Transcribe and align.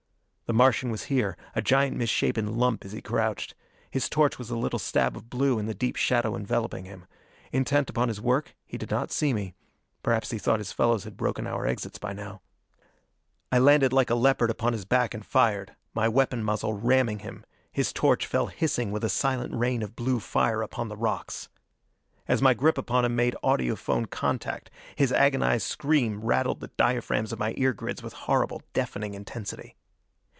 The 0.47 0.57
Martian 0.57 0.89
was 0.91 1.03
here, 1.05 1.37
a 1.55 1.61
giant 1.61 1.95
misshapen 1.95 2.57
lump 2.57 2.83
as 2.83 2.91
he 2.91 3.01
crouched. 3.01 3.55
His 3.89 4.09
torch 4.09 4.37
was 4.37 4.49
a 4.49 4.57
little 4.57 4.79
stab 4.79 5.15
of 5.15 5.29
blue 5.29 5.57
in 5.57 5.65
the 5.65 5.73
deep 5.73 5.95
shadow 5.95 6.35
enveloping 6.35 6.83
him. 6.83 7.05
Intent 7.53 7.89
upon 7.89 8.09
his 8.09 8.19
work, 8.19 8.53
he 8.65 8.77
did 8.77 8.91
not 8.91 9.13
see 9.13 9.33
me. 9.33 9.53
Perhaps 10.03 10.31
he 10.31 10.37
thought 10.37 10.59
his 10.59 10.73
fellows 10.73 11.05
had 11.05 11.15
broken 11.15 11.47
our 11.47 11.65
exits 11.65 11.97
by 11.97 12.11
now. 12.11 12.41
I 13.49 13.59
landed 13.59 13.93
like 13.93 14.09
a 14.09 14.15
leopard 14.15 14.49
upon 14.49 14.73
his 14.73 14.83
back 14.83 15.13
and 15.13 15.25
fired, 15.25 15.73
my 15.93 16.09
weapon 16.09 16.43
muzzle 16.43 16.73
ramming 16.73 17.19
him. 17.19 17.45
His 17.71 17.93
torch 17.93 18.27
fell 18.27 18.47
hissing 18.47 18.91
with 18.91 19.05
a 19.05 19.09
silent 19.09 19.55
rain 19.55 19.81
of 19.81 19.95
blue 19.95 20.19
fire 20.19 20.61
upon 20.61 20.89
the 20.89 20.97
rocks. 20.97 21.47
As 22.27 22.41
my 22.41 22.53
grip 22.53 22.77
upon 22.77 23.05
him 23.05 23.15
made 23.15 23.37
audiphone 23.41 24.05
contact, 24.09 24.69
his 24.97 25.13
agonized 25.13 25.65
scream 25.67 26.19
rattled 26.19 26.59
the 26.59 26.71
diaphragms 26.75 27.31
of 27.31 27.39
my 27.39 27.53
ear 27.55 27.71
grids 27.71 28.03
with 28.03 28.11
horrible, 28.11 28.61
deafening 28.73 29.13
intensity. 29.13 29.77